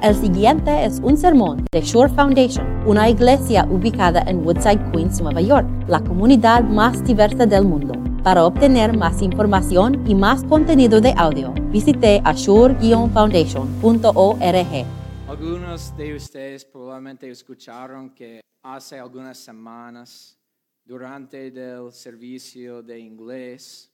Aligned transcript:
El 0.00 0.14
siguiente 0.14 0.84
es 0.84 1.00
un 1.00 1.16
sermón 1.16 1.66
de 1.72 1.80
Shore 1.80 2.14
Foundation, 2.14 2.64
una 2.86 3.10
iglesia 3.10 3.66
ubicada 3.68 4.22
en 4.28 4.46
Woodside, 4.46 4.92
Queens, 4.92 5.20
Nueva 5.20 5.40
York, 5.40 5.66
la 5.88 5.98
comunidad 5.98 6.62
más 6.62 7.04
diversa 7.04 7.46
del 7.46 7.64
mundo. 7.64 7.94
Para 8.22 8.44
obtener 8.44 8.96
más 8.96 9.20
información 9.22 10.08
y 10.08 10.14
más 10.14 10.44
contenido 10.44 11.00
de 11.00 11.12
audio, 11.16 11.52
visite 11.72 12.22
ashore-foundation.org. 12.24 14.86
Algunos 15.28 15.96
de 15.96 16.14
ustedes 16.14 16.64
probablemente 16.64 17.28
escucharon 17.28 18.14
que 18.14 18.40
hace 18.62 19.00
algunas 19.00 19.36
semanas, 19.36 20.38
durante 20.84 21.48
el 21.48 21.92
servicio 21.92 22.84
de 22.84 23.00
inglés, 23.00 23.92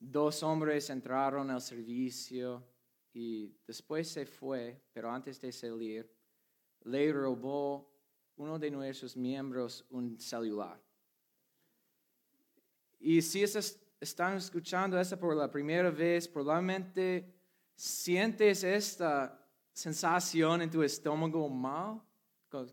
dos 0.00 0.42
hombres 0.42 0.88
entraron 0.88 1.50
al 1.50 1.60
servicio 1.60 2.62
y 3.20 3.52
después 3.66 4.08
se 4.08 4.24
fue, 4.24 4.80
pero 4.92 5.10
antes 5.10 5.40
de 5.40 5.50
salir, 5.50 6.08
le 6.84 7.12
robó 7.12 7.92
uno 8.36 8.60
de 8.60 8.70
nuestros 8.70 9.16
miembros 9.16 9.84
un 9.90 10.16
celular. 10.20 10.80
Y 13.00 13.20
si 13.20 13.42
esas- 13.42 13.76
están 14.00 14.36
escuchando 14.36 14.96
eso 15.00 15.18
por 15.18 15.34
la 15.34 15.50
primera 15.50 15.90
vez, 15.90 16.28
probablemente 16.28 17.34
sientes 17.74 18.62
esta 18.62 19.44
sensación 19.72 20.62
en 20.62 20.70
tu 20.70 20.84
estómago 20.84 21.48
mal. 21.48 22.00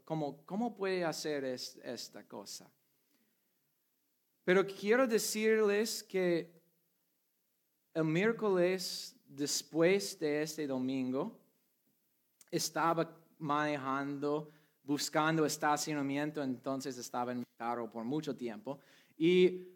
¿Cómo, 0.03 0.45
cómo 0.45 0.75
puede 0.75 1.03
hacer 1.03 1.43
es- 1.45 1.75
esta 1.83 2.23
cosa? 2.27 2.71
Pero 4.43 4.63
quiero 4.67 5.07
decirles 5.07 6.03
que 6.03 6.53
el 7.95 8.03
miércoles 8.03 9.14
después 9.35 10.17
de 10.19 10.41
este 10.41 10.65
domingo, 10.65 11.37
estaba 12.49 13.09
manejando, 13.39 14.49
buscando 14.83 15.45
estacionamiento, 15.45 16.41
entonces 16.41 16.97
estaba 16.97 17.33
en 17.33 17.39
mi 17.39 17.45
carro 17.57 17.91
por 17.91 18.03
mucho 18.03 18.35
tiempo. 18.35 18.79
Y 19.17 19.67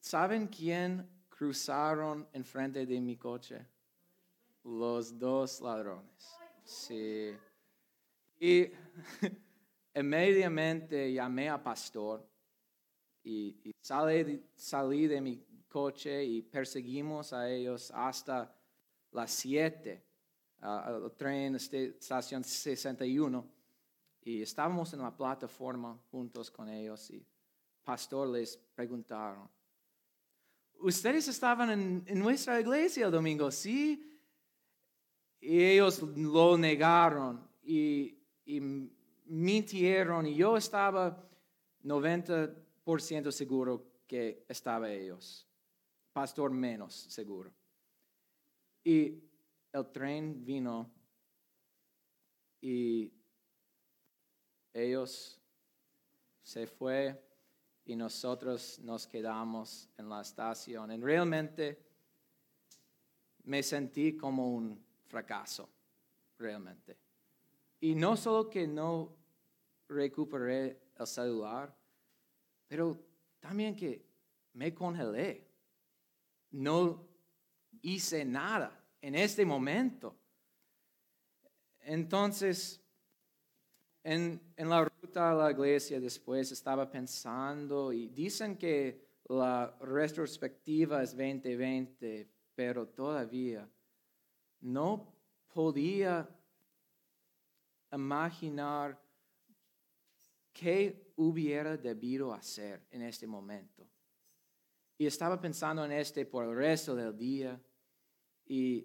¿saben 0.00 0.46
quién 0.46 1.06
cruzaron 1.28 2.26
enfrente 2.32 2.86
de 2.86 3.00
mi 3.00 3.16
coche? 3.16 3.64
Los 4.64 5.18
dos 5.18 5.60
ladrones. 5.60 6.36
Sí. 6.64 7.36
Y 8.40 8.70
inmediatamente 9.94 11.12
llamé 11.12 11.48
a 11.48 11.62
pastor 11.62 12.26
y, 13.22 13.56
y 13.64 13.72
salí, 13.80 14.42
salí 14.54 15.06
de 15.06 15.20
mi 15.20 15.47
coche 15.68 16.24
y 16.24 16.42
perseguimos 16.42 17.32
a 17.32 17.48
ellos 17.48 17.90
hasta 17.94 18.54
las 19.12 19.30
7, 19.30 20.02
al 20.60 21.12
tren 21.16 21.54
este- 21.56 21.96
estación 21.98 22.42
61. 22.42 23.46
Y 24.22 24.42
estábamos 24.42 24.92
en 24.92 25.00
la 25.00 25.16
plataforma 25.16 25.98
juntos 26.10 26.50
con 26.50 26.68
ellos 26.68 27.10
y 27.10 27.24
pastor 27.84 28.28
les 28.28 28.56
preguntaron, 28.74 29.48
¿ustedes 30.80 31.28
estaban 31.28 31.70
en, 31.70 32.04
en 32.06 32.18
nuestra 32.18 32.60
iglesia 32.60 33.06
el 33.06 33.12
domingo? 33.12 33.50
Sí. 33.50 34.04
Y 35.40 35.62
ellos 35.62 36.02
lo 36.02 36.58
negaron 36.58 37.48
y, 37.62 38.18
y 38.44 38.60
mintieron 39.24 40.26
y 40.26 40.34
yo 40.34 40.56
estaba 40.56 41.24
90% 41.84 43.30
seguro 43.30 43.86
que 44.06 44.44
estaba 44.48 44.90
ellos. 44.90 45.47
Pastor 46.18 46.50
menos 46.50 46.94
seguro. 46.94 47.54
Y 48.82 49.22
el 49.72 49.92
tren 49.92 50.44
vino 50.44 50.90
y 52.60 53.12
ellos 54.72 55.40
se 56.42 56.66
fue 56.66 57.24
y 57.84 57.94
nosotros 57.94 58.80
nos 58.80 59.06
quedamos 59.06 59.88
en 59.96 60.08
la 60.08 60.22
estación. 60.22 60.90
Y 60.90 60.96
realmente 60.96 61.78
me 63.44 63.62
sentí 63.62 64.16
como 64.16 64.52
un 64.52 64.84
fracaso, 65.06 65.70
realmente. 66.36 66.98
Y 67.78 67.94
no 67.94 68.16
solo 68.16 68.50
que 68.50 68.66
no 68.66 69.14
recuperé 69.88 70.80
el 70.98 71.06
celular, 71.06 71.72
pero 72.66 72.98
también 73.38 73.76
que 73.76 74.04
me 74.54 74.74
congelé. 74.74 75.47
No 76.50 77.06
hice 77.82 78.24
nada 78.24 78.84
en 79.00 79.14
este 79.14 79.44
momento. 79.44 80.16
Entonces, 81.80 82.80
en, 84.02 84.40
en 84.56 84.68
la 84.68 84.84
ruta 84.84 85.30
a 85.30 85.34
la 85.34 85.50
iglesia 85.50 86.00
después 86.00 86.50
estaba 86.52 86.90
pensando 86.90 87.92
y 87.92 88.08
dicen 88.08 88.56
que 88.56 89.08
la 89.28 89.76
retrospectiva 89.80 91.02
es 91.02 91.10
2020, 91.10 92.28
pero 92.54 92.88
todavía 92.88 93.68
no 94.60 95.14
podía 95.52 96.28
imaginar 97.92 99.00
qué 100.52 101.12
hubiera 101.16 101.76
debido 101.76 102.32
hacer 102.32 102.86
en 102.90 103.02
este 103.02 103.26
momento. 103.26 103.86
Y 104.98 105.06
estaba 105.06 105.40
pensando 105.40 105.84
en 105.84 105.92
este 105.92 106.26
por 106.26 106.44
el 106.44 106.54
resto 106.56 106.94
del 106.94 107.16
día 107.16 107.60
y 108.46 108.84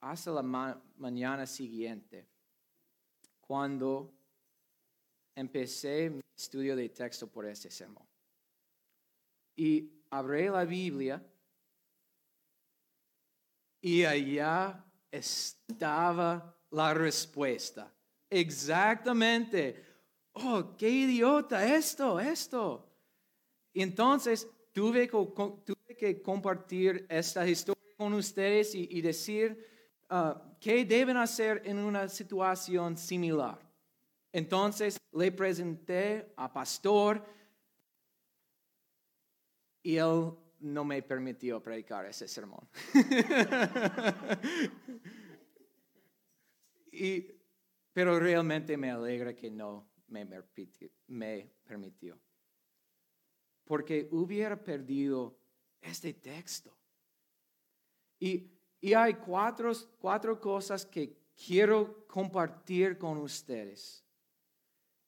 hasta 0.00 0.30
la 0.30 0.42
ma- 0.42 0.80
mañana 0.96 1.44
siguiente, 1.46 2.28
cuando 3.40 4.14
empecé 5.34 6.10
mi 6.10 6.20
estudio 6.36 6.76
de 6.76 6.88
texto 6.90 7.26
por 7.26 7.46
este 7.46 7.70
sermón. 7.70 8.06
Y 9.56 9.90
abrí 10.10 10.48
la 10.48 10.64
Biblia 10.64 11.24
y 13.80 14.04
allá 14.04 14.84
estaba 15.10 16.56
la 16.70 16.94
respuesta. 16.94 17.92
Exactamente. 18.30 19.84
Oh, 20.34 20.76
qué 20.76 20.88
idiota 20.90 21.74
esto, 21.74 22.18
esto. 22.20 22.88
Y 23.72 23.82
entonces 23.82 24.48
tuve 24.74 25.08
que, 25.96 26.20
compartir 26.20 27.06
esta 27.08 27.48
historia 27.48 27.82
con 27.96 28.12
ustedes 28.12 28.74
y, 28.74 28.86
y 28.90 29.00
decir 29.00 29.66
ah, 30.10 30.54
qué 30.60 30.84
deben 30.84 31.16
hacer 31.16 31.62
en 31.64 31.78
una 31.78 32.06
situación 32.08 32.98
similar. 32.98 33.58
Entonces 34.32 34.98
le 35.12 35.32
presenté 35.32 36.34
a 36.36 36.52
pastor 36.52 37.24
y 39.82 39.96
él 39.96 40.32
no 40.58 40.84
me 40.84 41.00
permitió 41.02 41.62
predicar 41.62 42.04
ese 42.06 42.26
sermón. 42.26 42.68
Pero 47.92 48.18
realmente 48.18 48.76
me 48.76 48.90
alegra 48.90 49.36
que 49.36 49.48
no 49.50 49.88
me 50.08 50.26
permitió. 51.64 52.18
Porque 53.64 54.08
hubiera 54.12 54.62
perdido 54.62 55.36
este 55.80 56.14
texto. 56.14 56.76
Y, 58.18 58.50
y 58.80 58.94
hay 58.94 59.14
cuatro, 59.14 59.72
cuatro 59.98 60.40
cosas 60.40 60.84
que 60.86 61.16
quiero 61.46 62.06
compartir 62.06 62.96
con 62.96 63.18
ustedes 63.18 64.04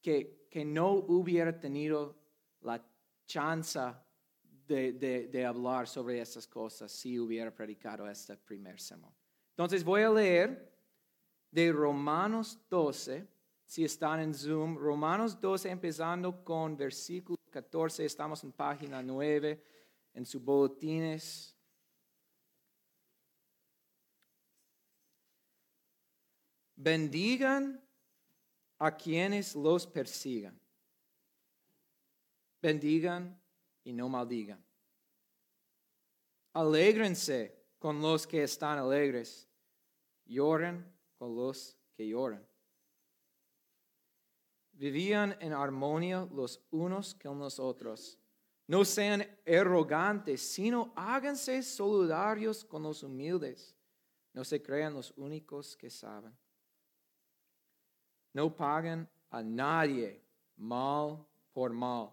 que, 0.03 0.47
que 0.50 0.65
no 0.65 0.93
hubiera 0.93 1.59
tenido 1.59 2.16
la 2.61 2.84
chance 3.27 3.81
de, 4.66 4.93
de- 5.31 5.45
hablar 5.45 5.87
sobre 5.87 6.21
estas 6.21 6.47
cosas 6.47 6.91
si 6.91 7.19
hubiera 7.19 7.55
predicado 7.55 8.09
este 8.09 8.37
primer 8.37 8.81
sermón. 8.81 9.15
Entonces 9.50 9.84
voy 9.84 10.03
a 10.03 10.11
leer 10.11 10.72
de 11.51 11.72
Romanos 11.72 12.59
12, 12.69 13.27
si 13.65 13.84
están 13.84 14.21
en 14.21 14.34
Zoom, 14.34 14.77
Romanos 14.77 15.41
12 15.41 15.71
empezando 15.71 16.45
con 16.45 16.77
versículo 16.77 17.39
14, 17.56 18.04
estamos 18.04 18.44
en 18.44 18.53
página 18.53 19.03
9 19.03 19.64
en 20.12 20.26
sus 20.26 20.42
boletines. 20.44 21.56
Bendigan 26.74 27.82
a 28.78 28.94
quienes 28.94 29.56
los 29.56 29.86
persigan. 29.86 30.60
Bendigan 32.60 33.41
y 33.84 33.94
no 33.94 34.10
maldigan. 34.10 34.62
Alégrense 36.53 37.58
con 37.78 38.03
los 38.03 38.26
que 38.26 38.42
están 38.42 38.76
alegres. 38.76 39.48
Lloren 40.26 40.84
con 41.16 41.34
los 41.34 41.78
que 41.94 42.06
lloran. 42.06 42.47
Vivían 44.77 45.37
en 45.41 45.53
armonía 45.53 46.28
los 46.33 46.63
unos 46.71 47.15
con 47.15 47.39
los 47.39 47.59
otros. 47.59 48.19
No 48.67 48.84
sean 48.84 49.27
arrogantes, 49.47 50.43
sino 50.43 50.93
háganse 50.95 51.63
solidarios 51.63 52.65
con 52.65 52.83
los 52.83 53.03
humildes. 53.03 53.75
No 54.34 54.45
se 54.45 54.63
crean 54.63 54.93
los 54.93 55.13
únicos 55.17 55.77
que 55.77 55.89
saben. 55.89 56.37
No 58.34 58.55
paguen 58.55 59.09
a 59.31 59.43
nadie 59.43 60.23
mal 60.57 61.25
por 61.55 61.73
mal. 61.73 62.11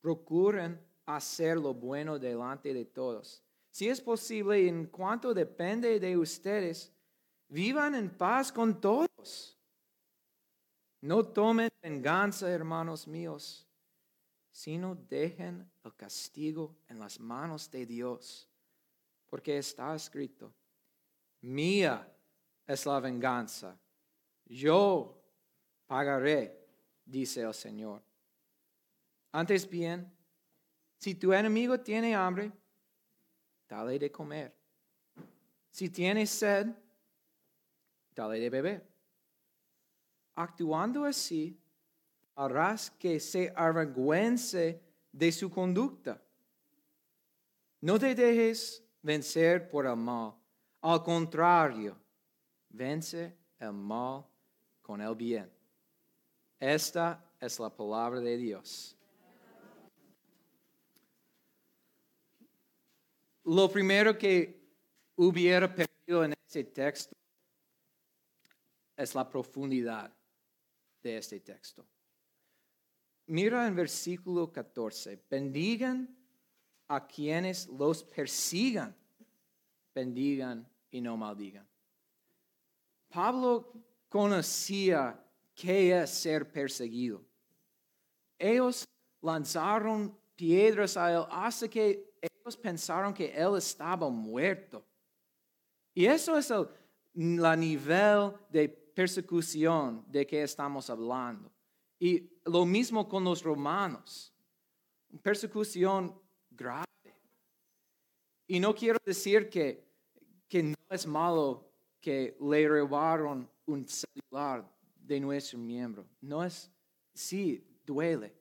Procuren 0.00 0.80
hacer 1.04 1.58
lo 1.58 1.74
bueno 1.74 2.18
delante 2.18 2.72
de 2.72 2.86
todos. 2.86 3.42
Si 3.70 3.88
es 3.88 4.00
posible, 4.00 4.68
en 4.68 4.86
cuanto 4.86 5.34
depende 5.34 6.00
de 6.00 6.16
ustedes, 6.16 6.92
vivan 7.48 7.94
en 7.94 8.08
paz 8.08 8.50
con 8.50 8.80
todos. 8.80 9.58
No 11.02 11.24
tomen 11.24 11.68
venganza, 11.82 12.48
hermanos 12.48 13.08
míos, 13.08 13.66
sino 14.52 14.94
dejen 14.94 15.68
el 15.82 15.96
castigo 15.96 16.76
en 16.88 17.00
las 17.00 17.18
manos 17.18 17.68
de 17.68 17.84
Dios, 17.84 18.48
porque 19.28 19.58
está 19.58 19.96
escrito, 19.96 20.54
mía 21.40 22.08
es 22.64 22.86
la 22.86 23.00
venganza, 23.00 23.76
yo 24.44 25.20
pagaré, 25.88 26.68
dice 27.04 27.40
el 27.40 27.54
Señor. 27.54 28.00
Antes 29.32 29.68
bien, 29.68 30.08
si 30.98 31.16
tu 31.16 31.32
enemigo 31.32 31.80
tiene 31.80 32.14
hambre, 32.14 32.52
dale 33.68 33.98
de 33.98 34.12
comer. 34.12 34.54
Si 35.68 35.90
tiene 35.90 36.28
sed, 36.28 36.68
dale 38.14 38.38
de 38.38 38.50
beber. 38.50 38.91
Actuando 40.34 41.04
así, 41.04 41.58
harás 42.34 42.90
que 42.90 43.20
se 43.20 43.52
avergüence 43.54 44.80
de 45.12 45.32
su 45.32 45.50
conducta. 45.50 46.20
No 47.80 47.98
te 47.98 48.14
dejes 48.14 48.82
vencer 49.02 49.68
por 49.68 49.86
el 49.86 49.96
mal. 49.96 50.34
Al 50.80 51.02
contrario, 51.02 51.96
vence 52.70 53.36
el 53.58 53.72
mal 53.72 54.24
con 54.80 55.00
el 55.00 55.14
bien. 55.14 55.50
Esta 56.58 57.22
es 57.38 57.58
la 57.58 57.68
palabra 57.68 58.20
de 58.20 58.36
Dios. 58.36 58.96
Lo 63.44 63.68
primero 63.68 64.16
que 64.16 64.60
hubiera 65.16 65.72
perdido 65.72 66.24
en 66.24 66.32
este 66.32 66.64
texto 66.64 67.16
es 68.96 69.14
la 69.14 69.28
profundidad 69.28 70.12
de 71.02 71.16
este 71.16 71.40
texto. 71.40 71.86
Mira 73.26 73.66
en 73.66 73.74
versículo 73.74 74.52
14, 74.52 75.24
bendigan 75.30 76.08
a 76.88 77.06
quienes 77.06 77.68
los 77.68 78.02
persigan, 78.04 78.94
bendigan 79.94 80.68
y 80.90 81.00
no 81.00 81.16
maldigan. 81.16 81.66
Pablo 83.08 83.72
conocía 84.08 85.18
qué 85.54 86.02
es 86.02 86.10
ser 86.10 86.50
perseguido. 86.50 87.22
Ellos 88.38 88.88
lanzaron 89.20 90.16
piedras 90.34 90.96
a 90.96 91.12
él 91.12 91.24
hasta 91.30 91.68
que 91.68 92.12
ellos 92.20 92.56
pensaron 92.56 93.14
que 93.14 93.32
él 93.32 93.56
estaba 93.56 94.08
muerto. 94.08 94.84
Y 95.94 96.06
eso 96.06 96.36
es 96.36 96.50
el 96.50 96.68
nivel 97.14 98.32
de 98.50 98.81
persecución 98.94 100.04
de 100.08 100.26
que 100.26 100.42
estamos 100.42 100.88
hablando. 100.90 101.50
Y 101.98 102.30
lo 102.44 102.64
mismo 102.66 103.08
con 103.08 103.24
los 103.24 103.42
romanos. 103.42 104.32
Persecución 105.22 106.20
grave. 106.50 106.86
Y 108.46 108.58
no 108.58 108.74
quiero 108.74 108.98
decir 109.04 109.48
que, 109.48 109.84
que 110.48 110.62
no 110.62 110.76
es 110.90 111.06
malo 111.06 111.70
que 112.00 112.36
le 112.40 112.68
robaron 112.68 113.48
un 113.66 113.86
celular 113.86 114.68
de 114.96 115.20
nuestro 115.20 115.58
miembro. 115.58 116.06
No 116.20 116.42
es, 116.42 116.70
sí, 117.14 117.64
duele, 117.84 118.34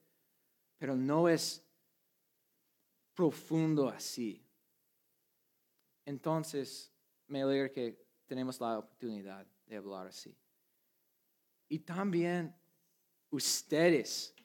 pero 0.78 0.96
no 0.96 1.30
es 1.30 1.64
profundo 3.14 3.88
así. 3.88 4.44
Entonces, 6.06 6.92
me 7.28 7.44
alegra 7.44 7.72
que 7.72 8.04
tenemos 8.26 8.60
la 8.60 8.80
oportunidad 8.80 9.46
de 9.72 9.78
hablar 9.78 10.08
así. 10.08 10.38
Y 11.70 11.80
también 11.80 12.54
ustedes 13.30 14.36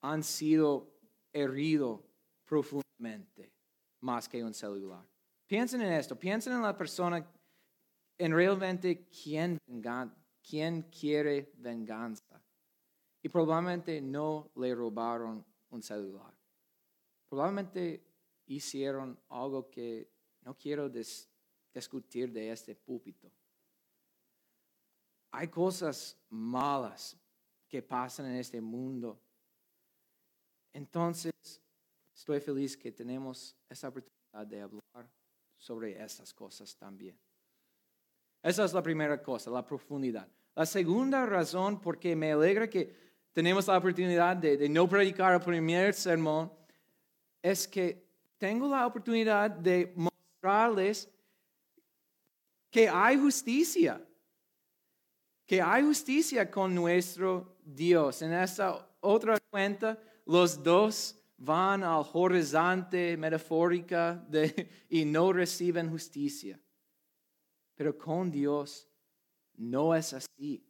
han 0.00 0.22
sido 0.22 0.94
heridos 1.32 2.00
profundamente 2.44 3.52
más 4.00 4.28
que 4.28 4.44
un 4.44 4.54
celular. 4.54 5.04
Piensen 5.46 5.82
en 5.82 5.92
esto, 5.92 6.16
piensen 6.16 6.52
en 6.52 6.62
la 6.62 6.76
persona 6.76 7.28
en 8.16 8.32
realmente 8.32 9.08
quien, 9.08 9.58
quien 10.40 10.82
quiere 10.82 11.52
venganza. 11.56 12.40
Y 13.20 13.28
probablemente 13.28 14.00
no 14.00 14.52
le 14.54 14.74
robaron 14.74 15.44
un 15.70 15.82
celular. 15.82 16.32
Probablemente 17.28 18.06
hicieron 18.46 19.18
algo 19.28 19.68
que 19.68 20.08
no 20.42 20.56
quiero 20.56 20.88
discutir 20.88 22.32
de 22.32 22.52
este 22.52 22.76
púlpito. 22.76 23.32
Hay 25.36 25.48
cosas 25.48 26.16
malas 26.30 27.16
que 27.66 27.82
pasan 27.82 28.26
en 28.26 28.36
este 28.36 28.60
mundo. 28.60 29.20
Entonces, 30.72 31.32
estoy 32.14 32.38
feliz 32.38 32.76
que 32.76 32.92
tenemos 32.92 33.56
esa 33.68 33.88
oportunidad 33.88 34.46
de 34.46 34.60
hablar 34.60 35.10
sobre 35.58 36.00
estas 36.00 36.32
cosas 36.32 36.76
también. 36.76 37.18
Esa 38.44 38.64
es 38.64 38.72
la 38.72 38.80
primera 38.80 39.20
cosa, 39.20 39.50
la 39.50 39.66
profundidad. 39.66 40.28
La 40.54 40.66
segunda 40.66 41.26
razón 41.26 41.80
por 41.80 41.98
que 41.98 42.14
me 42.14 42.30
alegra 42.30 42.70
que 42.70 42.94
tenemos 43.32 43.66
la 43.66 43.76
oportunidad 43.76 44.36
de, 44.36 44.56
de 44.56 44.68
no 44.68 44.88
predicar 44.88 45.34
el 45.34 45.40
primer 45.40 45.94
sermón 45.94 46.52
es 47.42 47.66
que 47.66 48.06
tengo 48.38 48.68
la 48.68 48.86
oportunidad 48.86 49.50
de 49.50 49.92
mostrarles 49.96 51.10
que 52.70 52.88
hay 52.88 53.18
justicia 53.18 54.00
que 55.46 55.60
hay 55.60 55.82
justicia 55.82 56.50
con 56.50 56.74
nuestro 56.74 57.56
Dios. 57.64 58.22
En 58.22 58.32
esta 58.32 58.88
otra 59.00 59.38
cuenta, 59.50 59.98
los 60.26 60.62
dos 60.62 61.18
van 61.36 61.82
al 61.82 62.04
horizonte 62.12 63.16
metafórica 63.16 64.26
y 64.88 65.04
no 65.04 65.32
reciben 65.32 65.90
justicia. 65.90 66.58
Pero 67.74 67.96
con 67.98 68.30
Dios 68.30 68.88
no 69.56 69.94
es 69.94 70.12
así. 70.12 70.64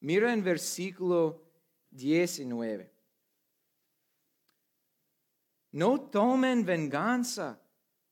Mira 0.00 0.32
en 0.32 0.42
versículo 0.42 1.42
19. 1.90 2.92
No 5.70 6.00
tomen 6.00 6.64
venganza, 6.64 7.60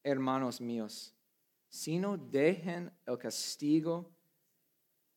hermanos 0.03 0.61
míos, 0.61 1.15
sino 1.69 2.17
dejen 2.17 2.93
el 3.07 3.19
castigo 3.19 4.16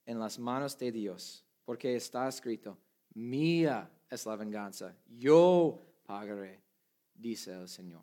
en 0.10 0.18
las 0.18 0.40
manos 0.40 0.76
de 0.76 0.92
Dios, 0.92 1.46
porque 1.64 1.96
está 1.96 2.28
escrito, 2.28 2.76
mía 3.14 3.88
es 4.10 4.26
la 4.26 4.36
venganza, 4.36 4.96
yo 5.06 5.80
pagaré, 6.04 6.64
dice 7.14 7.54
el 7.54 7.68
Señor. 7.68 8.02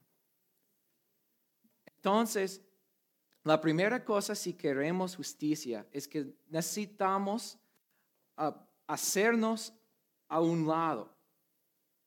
Entonces, 1.84 2.62
la 3.42 3.60
primera 3.60 4.04
cosa 4.04 4.36
si 4.36 4.52
queremos 4.52 5.16
justicia 5.16 5.84
es 5.90 6.06
que 6.06 6.32
necesitamos 6.46 7.58
ah, 8.36 8.56
hacernos 8.86 9.74
a 10.28 10.40
un 10.40 10.64
lado. 10.64 11.12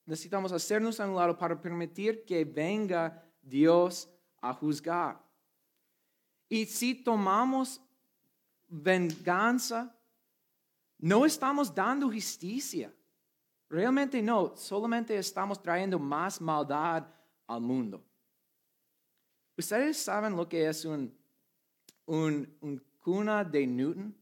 Necesitamos 0.06 0.54
hacernos 0.54 0.98
a 1.02 1.10
un 1.10 1.18
lado 1.18 1.38
para 1.38 1.62
permitir 1.62 2.24
que 2.24 2.46
venga 2.46 3.22
Dios 3.42 4.10
a 4.40 4.54
juzgar. 4.54 5.22
Y 6.48 6.66
si 6.68 6.96
tomamos 6.96 7.82
venganza, 8.70 9.94
no 11.00 11.26
estamos 11.26 11.74
dando 11.74 12.08
justicia. 12.08 12.94
Realmente 13.70 14.22
no, 14.22 14.56
solamente 14.56 15.16
estamos 15.18 15.62
trayendo 15.62 16.00
más 16.00 16.40
maldad 16.40 17.06
al 17.48 17.62
mundo. 17.62 18.04
¿Ustedes 19.58 19.98
saben 19.98 20.36
lo 20.36 20.48
que 20.48 20.68
es 20.68 20.86
un, 20.86 21.16
un, 22.06 22.84
cuna 23.00 23.44
de 23.44 23.68
Newton? 23.68 24.16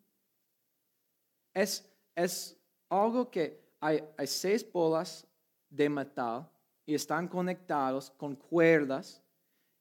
Es, 1.53 1.87
es 2.15 2.57
algo 2.89 3.29
que 3.29 3.61
hay, 3.79 4.03
seis 4.25 4.69
bolas 4.69 5.27
de 5.69 5.89
metal 5.89 6.49
y 6.85 6.95
están 6.95 7.27
conectados 7.27 8.09
con 8.11 8.35
cuerdas 8.35 9.21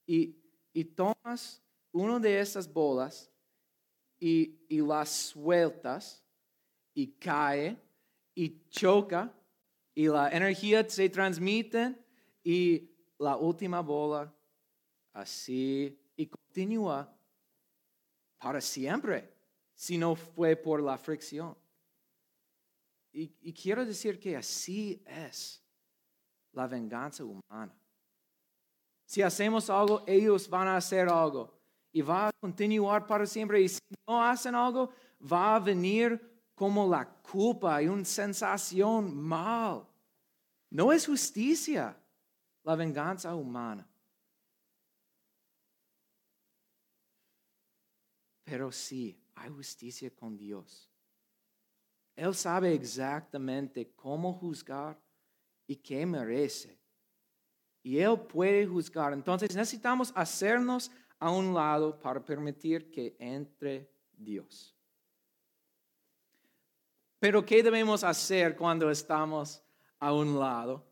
y, 0.06 0.36
y 0.72 0.84
tomas 0.84 1.62
una 1.92 2.18
de 2.18 2.38
esas 2.38 2.70
bolas 2.70 3.30
y, 4.18 4.58
las 4.68 5.10
sueltas 5.10 6.22
y 6.94 7.08
cae 7.12 7.76
y 8.34 8.68
choca 8.68 9.32
y 9.94 10.08
la 10.08 10.30
energía 10.30 10.88
se 10.88 11.08
transmite 11.08 11.94
y 12.42 12.90
la 13.18 13.36
última 13.36 13.80
bola 13.80 14.32
así 15.12 15.98
y 16.16 16.26
continúa 16.26 17.12
para 18.38 18.60
siempre 18.60 19.32
si 19.74 19.98
no 19.98 20.14
fue 20.14 20.56
por 20.56 20.82
la 20.82 20.96
fricción. 20.96 21.56
Y, 23.12 23.34
y 23.40 23.52
quiero 23.52 23.84
decir 23.84 24.18
que 24.18 24.36
así 24.36 25.02
es 25.06 25.62
la 26.52 26.66
venganza 26.66 27.24
humana. 27.24 27.74
Si 29.06 29.22
hacemos 29.22 29.70
algo, 29.70 30.02
ellos 30.06 30.48
van 30.48 30.68
a 30.68 30.76
hacer 30.76 31.08
algo 31.08 31.55
y 31.96 32.02
va 32.02 32.28
a 32.28 32.32
continuar 32.38 33.06
para 33.06 33.24
siempre. 33.24 33.58
Y 33.62 33.70
si 33.70 33.80
no 34.06 34.22
hacen 34.22 34.54
algo, 34.54 34.90
va 35.32 35.56
a 35.56 35.58
venir 35.58 36.20
como 36.54 36.86
la 36.86 37.06
culpa 37.06 37.82
y 37.82 37.88
una 37.88 38.04
sensación 38.04 39.16
mal. 39.16 39.86
No 40.68 40.92
es 40.92 41.06
justicia 41.06 41.96
la 42.64 42.76
venganza 42.76 43.34
humana. 43.34 43.88
Pero 48.44 48.70
sí, 48.70 49.18
hay 49.34 49.48
justicia 49.48 50.10
con 50.10 50.36
Dios. 50.36 50.90
Él 52.14 52.34
sabe 52.34 52.74
exactamente 52.74 53.90
cómo 53.96 54.34
juzgar 54.34 55.00
y 55.66 55.76
qué 55.76 56.04
merece. 56.04 56.78
Y 57.82 58.00
Él 58.00 58.20
puede 58.20 58.66
juzgar. 58.66 59.14
Entonces 59.14 59.56
necesitamos 59.56 60.12
hacernos 60.14 60.90
a 61.18 61.30
un 61.30 61.54
lado 61.54 61.98
para 61.98 62.24
permitir 62.24 62.90
que 62.90 63.16
entre 63.18 63.90
Dios. 64.12 64.74
Pero 67.18 67.44
¿qué 67.44 67.62
debemos 67.62 68.04
hacer 68.04 68.56
cuando 68.56 68.90
estamos 68.90 69.62
a 69.98 70.12
un 70.12 70.38
lado? 70.38 70.86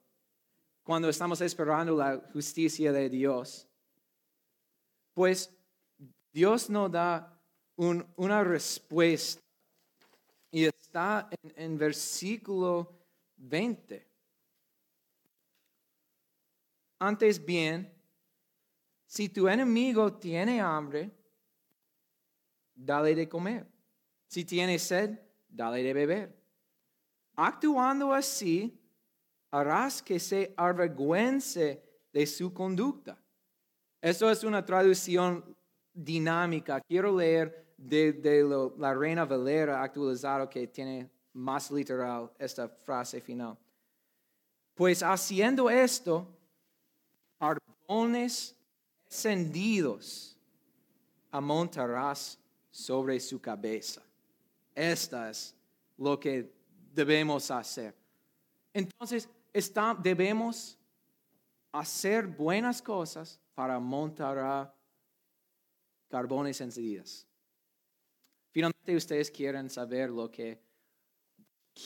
Cuando 0.83 1.09
estamos 1.09 1.41
esperando 1.41 1.97
la 1.97 2.23
justicia 2.33 2.93
de 2.93 3.09
Dios. 3.09 3.69
Pues 5.13 5.55
Dios 6.33 6.69
nos 6.69 6.91
da 6.91 7.41
una 7.77 8.43
respuesta 8.43 9.43
y 10.51 10.65
está 10.65 11.29
en, 11.43 11.53
en 11.57 11.79
versículo 11.79 12.93
20. 13.37 14.09
Antes 16.99 17.45
bien, 17.45 17.94
si 19.15 19.29
tu 19.29 19.47
enemigo 19.47 20.15
tiene 20.15 20.61
hambre, 20.61 21.09
dale 22.75 23.15
de 23.15 23.29
comer. 23.29 23.65
Si 24.27 24.45
tiene 24.45 24.77
sed, 24.77 25.17
dale 25.49 25.85
de 25.85 25.93
beber. 25.95 26.37
Actuando 27.37 28.13
así, 28.13 28.77
harás 29.53 30.03
que 30.03 30.19
se 30.19 30.53
avergüence 30.57 31.81
de 32.13 32.27
su 32.27 32.53
conducta. 32.53 33.17
Eso 34.01 34.29
es 34.29 34.43
una 34.43 34.65
traducción 34.65 35.45
dinámica. 35.93 36.81
Quiero 36.81 37.17
leer 37.17 37.73
de, 37.77 38.73
la 38.77 38.95
Reina 38.95 39.25
Valera 39.25 39.81
actualizado 39.81 40.51
que 40.51 40.67
tiene 40.67 41.09
más 41.35 41.71
literal 41.71 42.33
esta 42.37 42.69
frase 42.69 43.21
final. 43.21 43.57
Pues 44.75 45.05
haciendo 45.05 45.71
esto, 45.71 46.37
arbones 47.39 48.57
encendidos 49.15 50.37
amontarás 51.31 52.37
sobre 52.71 53.21
su 53.21 53.41
cabeza. 53.41 54.03
Esta 54.75 55.31
es 55.31 55.55
lo 55.97 56.19
que 56.19 56.53
debemos 56.93 57.49
hacer. 57.51 57.95
Entonces, 58.73 59.29
debemos 60.03 60.77
hacer 61.71 62.27
buenas 62.27 62.83
cosas 62.83 63.41
para 63.55 63.79
montar 63.79 64.75
carbones 66.09 66.61
encendidos. 66.61 67.25
Finalmente, 68.51 68.97
ustedes 68.97 69.31
quieren 69.31 69.71
saber 69.71 70.11
lo 70.11 70.29
que 70.29 70.61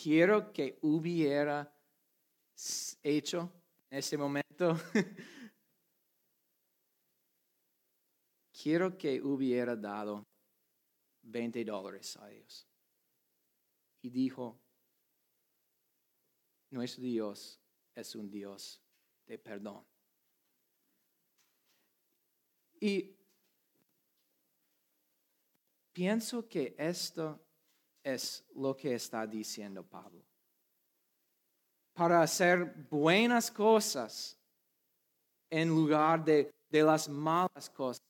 quiero 0.02 0.50
que 0.50 0.78
hubiera 0.80 1.70
hecho 3.02 3.52
en 3.90 3.98
ese 3.98 4.16
momento. 4.16 4.78
quiero 8.60 8.98
que 8.98 9.22
hubiera 9.22 9.76
dado 9.76 10.26
20 11.22 11.64
dólares 11.64 12.16
a 12.16 12.30
ellos. 12.30 12.66
Y 14.02 14.10
dijo, 14.10 14.58
nuestro 16.70 17.02
Dios 17.04 17.60
es 17.94 18.14
un 18.14 18.30
Dios 18.30 18.80
de 19.26 19.38
perdón. 19.38 19.84
Y 22.80 23.16
pienso 25.92 26.48
que 26.48 26.74
esto 26.78 27.40
es 28.02 28.44
lo 28.54 28.76
que 28.76 28.94
está 28.94 29.26
diciendo 29.26 29.84
Pablo. 29.84 30.24
Para 31.92 32.22
hacer 32.22 32.86
buenas 32.88 33.50
cosas 33.50 34.38
en 35.50 35.68
lugar 35.68 36.24
de, 36.24 36.52
de 36.68 36.82
las 36.82 37.08
malas 37.08 37.68
cosas. 37.70 38.07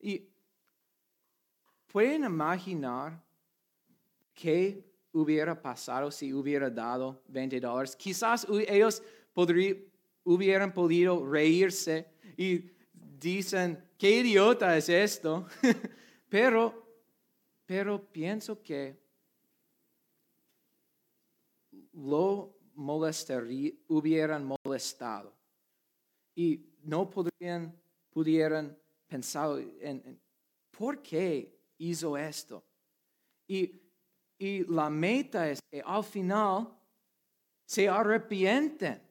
Y 0.00 0.26
pueden 1.86 2.24
imaginar 2.24 3.22
qué 4.34 4.84
hubiera 5.12 5.60
pasado 5.60 6.10
si 6.10 6.32
hubiera 6.32 6.70
dado 6.70 7.22
20 7.28 7.60
dólares. 7.60 7.96
Quizás 7.96 8.46
ellos 8.68 9.02
hubieran 10.24 10.72
podido 10.72 11.26
reírse 11.26 12.06
y 12.36 12.70
dicen, 12.92 13.82
qué 13.98 14.10
idiota 14.10 14.76
es 14.76 14.88
esto. 14.88 15.46
pero, 16.28 16.86
pero 17.66 18.02
pienso 18.10 18.62
que 18.62 18.98
lo 21.92 22.56
molestaría, 22.74 23.72
hubieran 23.88 24.44
molestado. 24.64 25.34
Y 26.34 26.64
no 26.82 27.10
podrían, 27.10 27.76
pudieran 28.10 28.76
pensado 29.10 29.58
en, 29.58 30.20
por 30.70 31.02
qué 31.02 31.52
hizo 31.78 32.16
esto. 32.16 32.62
Y, 33.48 33.82
y 34.38 34.64
la 34.64 34.88
meta 34.88 35.50
es 35.50 35.60
que 35.68 35.82
al 35.84 36.04
final 36.04 36.72
se 37.66 37.88
arrepienten. 37.88 39.02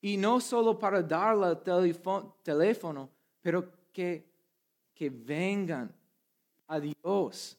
Y 0.00 0.16
no 0.16 0.40
solo 0.40 0.78
para 0.78 1.02
darle 1.02 1.48
el 1.48 1.62
teléfono, 2.42 3.08
pero 3.40 3.72
que, 3.92 4.28
que 4.92 5.08
vengan 5.08 5.94
a 6.66 6.80
Dios 6.80 7.56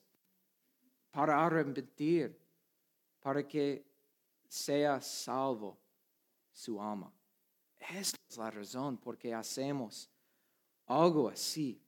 para 1.11 1.45
arrepentir, 1.45 2.37
para 3.19 3.45
que 3.47 3.85
sea 4.47 5.01
salvo 5.01 5.77
su 6.51 6.81
alma. 6.81 7.11
Esta 7.79 8.17
es 8.29 8.37
la 8.37 8.51
razón 8.51 8.97
por 8.97 9.17
qué 9.17 9.33
hacemos 9.33 10.09
algo 10.87 11.29
así. 11.29 11.79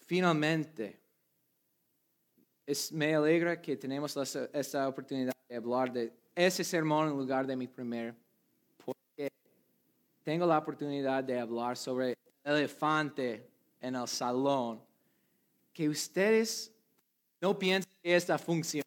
Finalmente, 0.00 1.00
me 2.92 3.14
alegra 3.14 3.60
que 3.60 3.76
tenemos 3.76 4.16
esta 4.52 4.88
oportunidad 4.88 5.32
de 5.48 5.56
hablar 5.56 5.92
de 5.92 6.12
ese 6.34 6.64
sermón 6.64 7.08
en 7.08 7.16
lugar 7.16 7.46
de 7.46 7.56
mi 7.56 7.66
primer, 7.66 8.14
porque 8.84 9.30
tengo 10.22 10.46
la 10.46 10.58
oportunidad 10.58 11.24
de 11.24 11.38
hablar 11.38 11.76
sobre 11.76 12.10
el 12.44 12.56
elefante 12.56 13.48
en 13.80 13.94
el 13.96 14.08
salón, 14.08 14.82
que 15.72 15.88
ustedes 15.88 16.72
no 17.40 17.58
piensen 17.58 17.90
que 18.02 18.14
esta 18.14 18.38
funciona. 18.38 18.86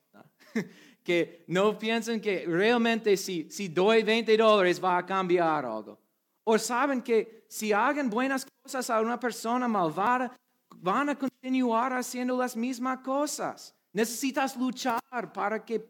que 1.05 1.45
no 1.47 1.77
piensen 1.77 2.19
que 2.19 2.45
realmente 2.47 3.15
si, 3.15 3.47
si 3.51 3.67
doy 3.67 4.01
20 4.01 4.35
dólares 4.35 4.83
va 4.83 4.97
a 4.97 5.05
cambiar 5.05 5.63
algo. 5.63 5.99
O 6.43 6.57
saben 6.57 7.03
que 7.03 7.45
si 7.47 7.71
hagan 7.71 8.09
buenas 8.09 8.43
cosas 8.63 8.89
a 8.89 8.99
una 8.99 9.19
persona 9.19 9.67
malvada, 9.67 10.35
van 10.77 11.09
a 11.09 11.15
continuar 11.17 11.93
haciendo 11.93 12.35
las 12.35 12.55
mismas 12.55 12.99
cosas. 13.01 13.75
Necesitas 13.93 14.57
luchar 14.57 15.31
para 15.31 15.63
que 15.63 15.87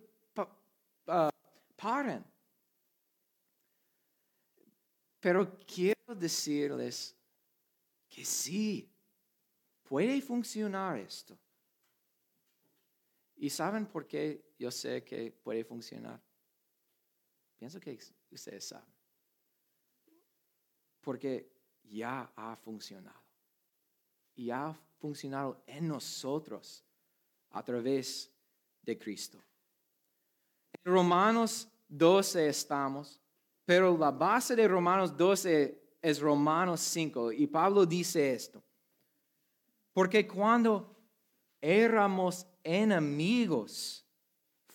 paren. 1.77 2.25
Pero 5.21 5.57
quiero 5.65 6.13
decirles 6.13 7.15
que 8.09 8.25
sí, 8.25 8.91
puede 9.83 10.21
funcionar 10.21 10.97
esto. 10.97 11.37
¿Y 13.37 13.49
saben 13.49 13.85
por 13.85 14.05
qué 14.05 14.44
yo 14.57 14.71
sé 14.71 15.03
que 15.03 15.31
puede 15.31 15.63
funcionar? 15.63 16.21
Pienso 17.57 17.79
que 17.79 17.97
ustedes 18.31 18.65
saben. 18.65 18.93
Porque 21.01 21.51
ya 21.83 22.31
ha 22.35 22.55
funcionado. 22.55 23.21
Y 24.35 24.49
ha 24.49 24.73
funcionado 24.97 25.63
en 25.65 25.87
nosotros 25.87 26.83
a 27.51 27.63
través 27.63 28.31
de 28.81 28.97
Cristo. 28.97 29.41
En 30.83 30.91
Romanos 30.91 31.67
12 31.87 32.47
estamos, 32.47 33.21
pero 33.65 33.97
la 33.97 34.11
base 34.11 34.55
de 34.55 34.67
Romanos 34.67 35.15
12 35.15 35.97
es 36.01 36.19
Romanos 36.19 36.81
5 36.81 37.31
y 37.31 37.47
Pablo 37.47 37.85
dice 37.85 38.33
esto. 38.33 38.61
Porque 39.93 40.27
cuando 40.27 40.95
éramos 41.61 42.45
enemigos, 42.63 44.04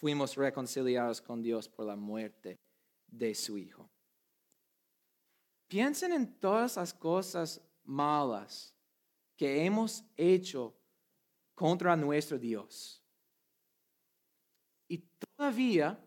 fuimos 0.00 0.34
reconciliados 0.34 1.20
con 1.20 1.42
Dios 1.42 1.68
por 1.68 1.86
la 1.86 1.94
muerte 1.94 2.58
de 3.06 3.34
su 3.34 3.58
Hijo. 3.58 3.88
Piensen 5.68 6.12
en 6.12 6.38
todas 6.40 6.76
las 6.76 6.92
cosas 6.94 7.60
malas 7.84 8.74
que 9.36 9.64
hemos 9.64 10.04
hecho 10.16 10.74
contra 11.54 11.94
nuestro 11.96 12.38
Dios. 12.38 13.04
Y 14.88 14.98
todavía, 15.36 16.02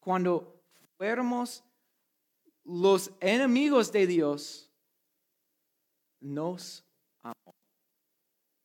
cuando 0.00 0.64
fuéramos 0.96 1.62
los 2.64 3.12
enemigos 3.20 3.92
de 3.92 4.06
Dios, 4.06 4.72
nos 6.20 6.84
amó. 7.20 7.54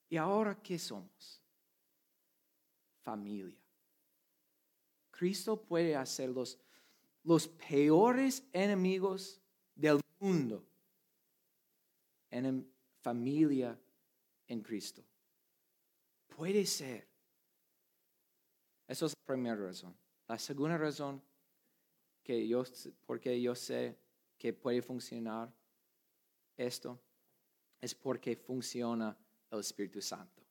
¿Y 0.09 0.17
ahora 0.17 0.55
qué 0.55 0.79
somos? 0.79 1.41
Familia. 3.03 3.62
Cristo 5.23 5.55
puede 5.55 5.95
hacer 5.95 6.27
los, 6.27 6.59
los 7.23 7.47
peores 7.47 8.43
enemigos 8.51 9.39
del 9.73 10.01
mundo 10.19 10.67
en 12.29 12.69
familia 12.99 13.79
en 14.47 14.61
Cristo. 14.61 15.01
Puede 16.27 16.65
ser. 16.65 17.07
Esa 18.85 19.05
es 19.05 19.13
la 19.13 19.33
primera 19.33 19.55
razón. 19.55 19.95
La 20.27 20.37
segunda 20.37 20.77
razón 20.77 21.23
que 22.21 22.45
yo, 22.45 22.65
porque 23.05 23.41
yo 23.41 23.55
sé 23.55 23.97
que 24.37 24.51
puede 24.51 24.81
funcionar 24.81 25.53
esto 26.57 26.99
es 27.79 27.95
porque 27.95 28.35
funciona 28.35 29.17
el 29.51 29.59
Espíritu 29.61 30.01
Santo. 30.01 30.43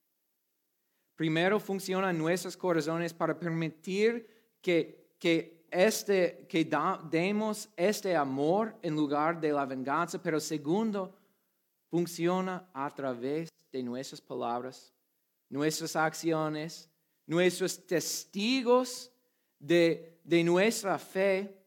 Primero 1.15 1.61
funciona 1.61 2.09
en 2.09 2.17
nuestros 2.17 2.57
corazones 2.57 3.13
para 3.13 3.39
permitir 3.39 4.32
que, 4.63 5.17
que, 5.19 5.67
este, 5.71 6.47
que 6.49 6.65
demos 7.11 7.69
este 7.77 8.17
amor 8.17 8.75
en 8.81 8.95
lugar 8.95 9.41
de 9.41 9.53
la 9.53 9.67
venganza, 9.67 10.23
pero 10.23 10.41
segundo, 10.41 11.15
funciona 11.91 12.71
a 12.73 12.89
través 12.95 13.51
de 13.71 13.83
nuestras 13.83 14.21
palabras, 14.21 14.93
nuestras 15.51 15.97
acciones, 15.97 16.89
nuestros 17.27 17.87
testigos 17.87 19.11
de, 19.59 20.19
de 20.25 20.45
nuestra 20.45 20.99
fe. 20.99 21.59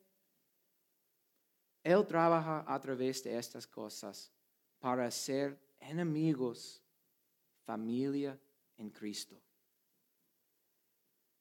Él 1.83 2.05
trabaja 2.07 2.65
a 2.67 2.79
través 2.79 3.23
de 3.23 3.37
estas 3.37 3.67
cosas 3.67 4.31
para 4.79 5.11
ser 5.11 5.59
enemigos, 5.79 6.81
familia 7.63 8.39
en 8.77 8.89
Cristo. 8.89 9.44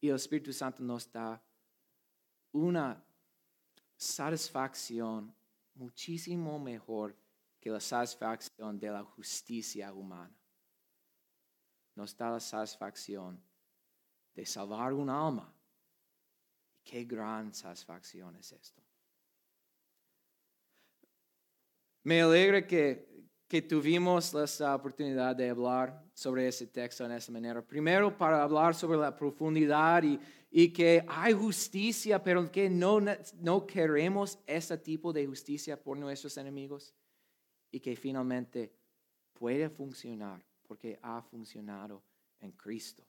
Y 0.05 0.11
el 0.11 0.17
Espíritu 0.17 0.53
Santo 0.53 0.83
nos 0.83 1.11
da 1.11 1.43
una 2.53 3.03
satisfacción 3.97 5.35
muchísimo 5.77 6.59
mejor 6.59 7.17
que 7.59 7.71
la 7.71 7.81
satisfacción 7.81 8.79
de 8.79 8.91
la 8.91 9.03
justicia 9.03 9.95
humana. 9.95 10.39
Nos 11.95 12.15
da 12.15 12.33
la 12.33 12.41
satisfacción 12.41 13.43
de 14.35 14.45
salvar 14.45 14.93
un 14.93 15.09
alma. 15.09 15.51
Qué 16.85 17.07
gran 17.07 17.55
satisfacción 17.55 18.37
es 18.37 18.53
esto. 18.53 18.83
Me 22.03 22.21
alegra 22.21 22.67
que 22.67 23.14
que 23.49 23.63
tuvimos 23.63 24.33
la 24.33 24.75
oportunidad 24.75 25.37
de 25.37 25.51
hablar 25.51 26.03
sobre 26.15 26.49
ese 26.49 26.67
texto 26.67 27.05
en 27.05 27.13
esa 27.13 27.31
manera. 27.31 27.63
Primero, 27.63 28.17
para 28.17 28.43
hablar 28.43 28.75
sobre 28.75 28.99
la 28.99 29.15
profundidad 29.15 30.03
y, 30.03 30.19
y 30.51 30.73
que 30.73 31.05
hay 31.07 31.33
justicia, 31.33 32.23
pero 32.23 32.51
que 32.51 32.71
no, 32.71 33.01
no 33.41 33.67
queremos 33.67 34.39
ese 34.47 34.79
tipo 34.79 35.13
de 35.13 35.27
justicia 35.27 35.81
por 35.81 35.97
nuestros 35.97 36.37
enemigos 36.37 36.95
y 37.71 37.81
que 37.81 37.97
finalmente 37.97 38.73
puede 39.33 39.69
funcionar 39.69 40.43
porque 40.67 40.99
ha 41.03 41.21
funcionado 41.23 42.03
en 42.41 42.53
Cristo. 42.53 43.05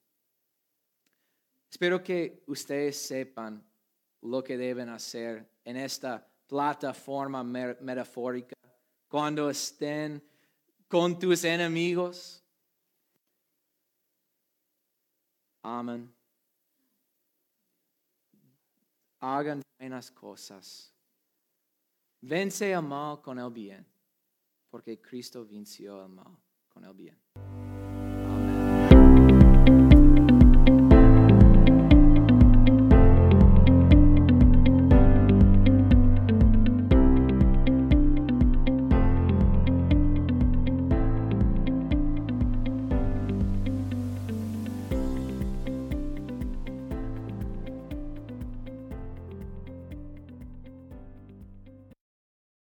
Espero 1.69 2.01
que 2.03 2.43
ustedes 2.47 2.97
sepan 2.97 3.63
lo 4.21 4.43
que 4.43 4.57
deben 4.57 4.89
hacer 4.89 5.47
en 5.63 5.77
esta 5.77 6.25
plataforma 6.47 7.43
metafórica 7.43 8.55
cuando 9.07 9.49
estén 9.49 10.21
con 10.87 11.17
tus 11.17 11.43
enemigos. 11.43 12.43
Amen. 15.63 16.13
Hagan 19.19 19.61
buenas 19.79 20.11
cosas. 20.11 20.93
Vence 22.21 22.71
el 22.71 22.81
mal 22.81 23.21
con 23.21 23.39
el 23.39 23.51
bien, 23.51 23.85
porque 24.69 24.99
Cristo 24.99 25.45
venció 25.45 26.03
el 26.03 26.09
mal 26.09 26.37
con 26.69 26.83
el 26.85 26.93
bien. 26.93 27.64